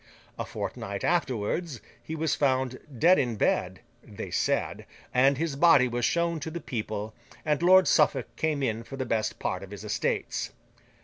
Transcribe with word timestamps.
A 0.39 0.45
fortnight 0.45 1.03
afterwards, 1.03 1.79
he 2.01 2.15
was 2.15 2.33
found 2.33 2.79
dead 2.97 3.19
in 3.19 3.35
bed 3.35 3.81
(they 4.01 4.31
said), 4.31 4.87
and 5.13 5.37
his 5.37 5.55
body 5.55 5.87
was 5.87 6.05
shown 6.05 6.39
to 6.39 6.49
the 6.49 6.59
people, 6.59 7.13
and 7.45 7.61
Lord 7.61 7.87
Suffolk 7.87 8.35
came 8.35 8.63
in 8.63 8.81
for 8.83 8.97
the 8.97 9.05
best 9.05 9.37
part 9.37 9.61
of 9.61 9.69
his 9.69 9.83
estates. 9.83 10.53